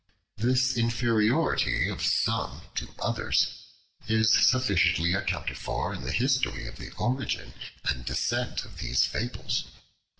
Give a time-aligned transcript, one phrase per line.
[0.37, 3.65] This inferiority of some to others
[4.07, 7.53] is sufficiently accounted for in the history of the origin
[7.85, 9.65] and descent of these fables.